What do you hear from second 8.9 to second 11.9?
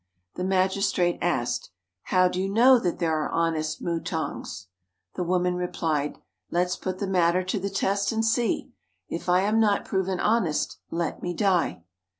If I am not proven honest, let me die."